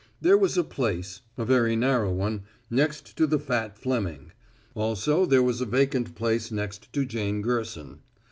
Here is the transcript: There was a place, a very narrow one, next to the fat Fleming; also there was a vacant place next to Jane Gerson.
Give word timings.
There 0.19 0.35
was 0.35 0.57
a 0.57 0.63
place, 0.63 1.21
a 1.37 1.45
very 1.45 1.75
narrow 1.75 2.11
one, 2.11 2.41
next 2.71 3.15
to 3.17 3.27
the 3.27 3.37
fat 3.37 3.77
Fleming; 3.77 4.31
also 4.73 5.27
there 5.27 5.43
was 5.43 5.61
a 5.61 5.65
vacant 5.67 6.15
place 6.15 6.49
next 6.51 6.91
to 6.93 7.05
Jane 7.05 7.43
Gerson. 7.43 7.99